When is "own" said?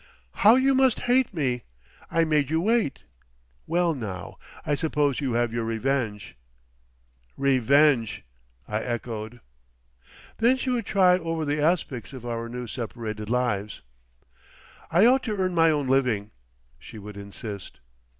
15.69-15.85